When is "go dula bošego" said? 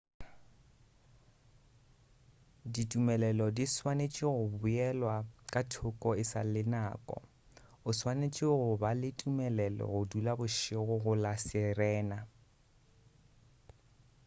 9.93-10.93